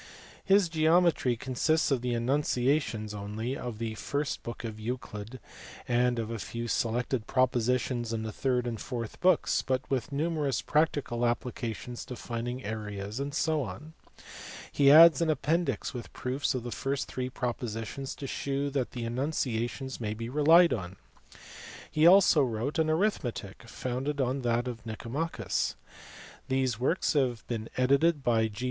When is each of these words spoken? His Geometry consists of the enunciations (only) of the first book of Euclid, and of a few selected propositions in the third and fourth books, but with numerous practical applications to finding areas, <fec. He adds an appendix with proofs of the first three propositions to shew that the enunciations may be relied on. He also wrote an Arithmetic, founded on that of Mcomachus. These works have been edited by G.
His 0.43 0.67
Geometry 0.67 1.35
consists 1.37 1.91
of 1.91 2.01
the 2.01 2.15
enunciations 2.15 3.13
(only) 3.13 3.55
of 3.55 3.77
the 3.77 3.93
first 3.93 4.41
book 4.41 4.63
of 4.63 4.79
Euclid, 4.79 5.39
and 5.87 6.17
of 6.17 6.31
a 6.31 6.39
few 6.39 6.67
selected 6.67 7.27
propositions 7.27 8.11
in 8.11 8.23
the 8.23 8.31
third 8.31 8.65
and 8.65 8.81
fourth 8.81 9.19
books, 9.21 9.61
but 9.61 9.87
with 9.91 10.11
numerous 10.11 10.59
practical 10.63 11.23
applications 11.23 12.03
to 12.05 12.15
finding 12.15 12.63
areas, 12.63 13.19
<fec. 13.19 13.81
He 14.71 14.89
adds 14.89 15.21
an 15.21 15.29
appendix 15.29 15.93
with 15.93 16.11
proofs 16.13 16.55
of 16.55 16.63
the 16.63 16.71
first 16.71 17.07
three 17.07 17.29
propositions 17.29 18.15
to 18.15 18.25
shew 18.25 18.71
that 18.71 18.93
the 18.93 19.05
enunciations 19.05 20.01
may 20.01 20.15
be 20.15 20.29
relied 20.29 20.73
on. 20.73 20.95
He 21.91 22.07
also 22.07 22.41
wrote 22.41 22.79
an 22.79 22.89
Arithmetic, 22.89 23.65
founded 23.69 24.19
on 24.19 24.41
that 24.41 24.67
of 24.67 24.83
Mcomachus. 24.83 25.75
These 26.47 26.79
works 26.79 27.13
have 27.13 27.45
been 27.45 27.69
edited 27.77 28.23
by 28.23 28.47
G. 28.47 28.59